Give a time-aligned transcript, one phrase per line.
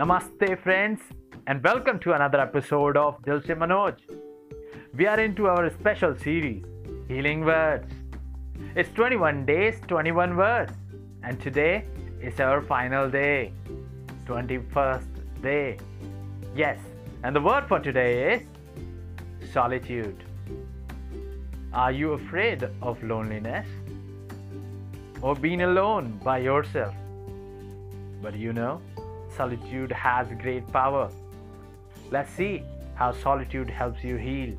[0.00, 0.98] Namaste, friends,
[1.46, 3.96] and welcome to another episode of Dil Manoj.
[4.96, 6.64] We are into our special series,
[7.06, 7.92] Healing Words.
[8.74, 10.72] It's 21 days, 21 words,
[11.22, 11.84] and today
[12.22, 13.52] is our final day,
[14.24, 15.76] 21st day.
[16.56, 16.78] Yes,
[17.22, 18.36] and the word for today
[19.42, 20.24] is solitude.
[21.74, 23.68] Are you afraid of loneliness?
[25.20, 26.94] Or being alone by yourself?
[28.22, 28.80] But you know,
[29.36, 31.10] solitude has great power.
[32.10, 32.62] Let's see
[32.94, 34.56] how solitude helps you heal.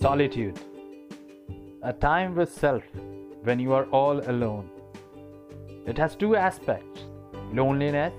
[0.00, 0.58] Solitude.
[1.82, 2.82] A time with self
[3.42, 4.70] when you are all alone.
[5.86, 7.04] It has two aspects
[7.52, 8.14] loneliness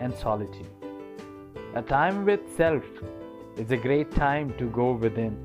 [0.00, 0.70] and solitude.
[1.74, 2.82] A time with self
[3.56, 5.36] is a great time to go within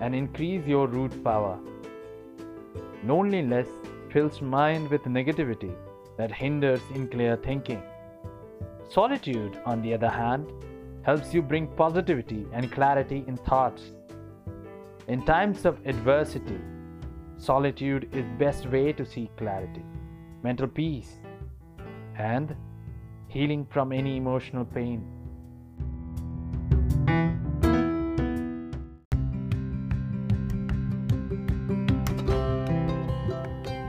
[0.00, 1.58] and increase your root power.
[3.04, 3.68] Loneliness
[4.12, 5.74] fills mind with negativity
[6.16, 7.82] that hinders in clear thinking.
[8.88, 10.50] Solitude, on the other hand,
[11.02, 13.82] helps you bring positivity and clarity in thoughts.
[15.06, 16.58] In times of adversity,
[17.36, 19.84] solitude is best way to seek clarity,
[20.42, 21.18] mental peace,
[22.16, 22.56] and
[23.28, 25.06] healing from any emotional pain.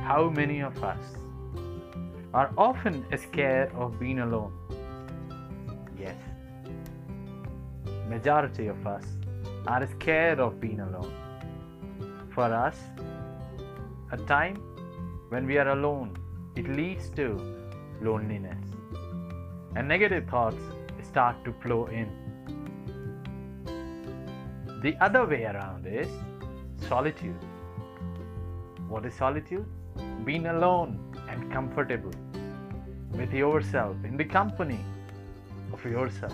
[0.09, 1.03] How many of us
[2.33, 4.51] are often scared of being alone?
[5.99, 6.15] Yes.
[8.07, 9.03] Majority of us
[9.67, 11.13] are scared of being alone.
[12.33, 12.75] For us,
[14.11, 14.55] a time
[15.29, 16.17] when we are alone,
[16.55, 17.27] it leads to
[18.01, 18.65] loneliness.
[19.75, 20.63] And negative thoughts
[21.03, 22.09] start to flow in.
[24.81, 26.07] The other way around is
[26.87, 27.45] solitude.
[28.87, 29.67] What is solitude?
[30.25, 32.11] Being alone and comfortable
[33.11, 34.79] with yourself, in the company
[35.73, 36.33] of yourself.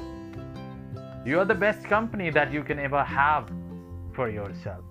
[1.26, 3.50] You are the best company that you can ever have
[4.14, 4.84] for yourself.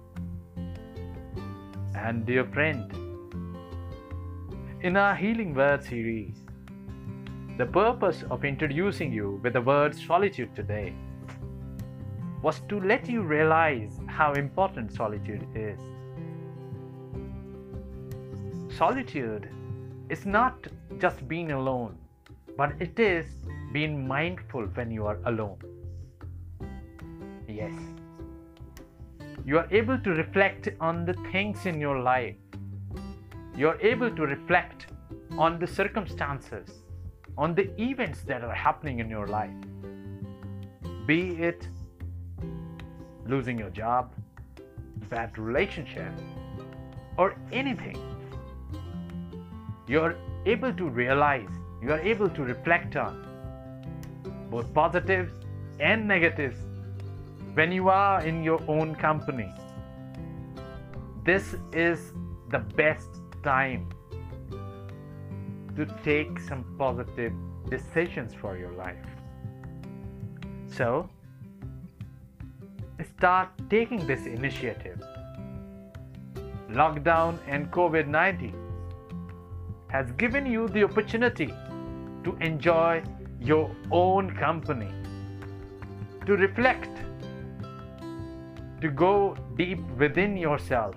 [1.94, 2.92] And dear friend,
[4.82, 6.44] in our Healing Word series,
[7.56, 10.92] the purpose of introducing you with the word solitude today
[12.42, 15.78] was to let you realize how important solitude is.
[18.76, 19.48] Solitude
[20.08, 20.66] is not
[20.98, 21.96] just being alone,
[22.56, 23.26] but it is
[23.72, 25.58] being mindful when you are alone.
[27.46, 27.72] Yes.
[29.44, 32.34] You are able to reflect on the things in your life.
[33.56, 34.86] You are able to reflect
[35.38, 36.82] on the circumstances,
[37.38, 39.54] on the events that are happening in your life.
[41.06, 41.68] Be it
[43.24, 44.12] losing your job,
[45.08, 46.12] bad relationship,
[47.16, 48.13] or anything.
[49.86, 51.50] You're able to realize,
[51.82, 53.26] you are able to reflect on
[54.50, 55.32] both positives
[55.78, 56.56] and negatives
[57.52, 59.52] when you are in your own company.
[61.24, 62.12] This is
[62.50, 63.08] the best
[63.42, 63.90] time
[65.76, 67.32] to take some positive
[67.68, 69.06] decisions for your life.
[70.66, 71.10] So,
[73.18, 75.02] start taking this initiative.
[76.70, 78.63] Lockdown and COVID 19
[79.94, 81.46] has given you the opportunity
[82.24, 83.00] to enjoy
[83.40, 84.88] your own company,
[86.26, 86.90] to reflect,
[88.80, 90.96] to go deep within yourself.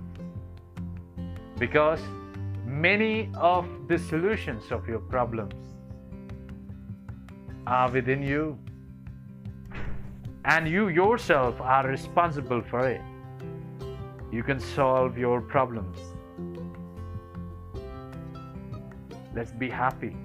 [1.60, 2.02] Because
[2.66, 5.54] many of the solutions of your problems
[7.68, 8.58] are within you
[10.46, 13.02] and you yourself are responsible for it.
[14.32, 16.17] You can solve your problems.
[19.38, 20.16] Let's be happy.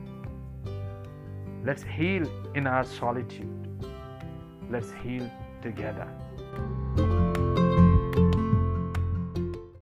[1.66, 3.84] Let's heal in our solitude.
[4.70, 5.30] Let's heal
[5.60, 6.08] together.